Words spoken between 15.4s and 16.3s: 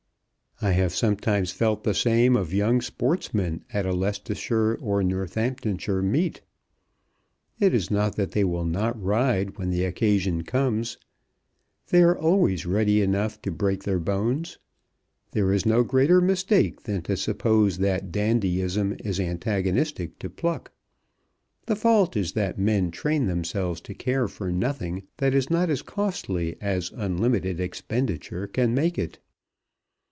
is no greater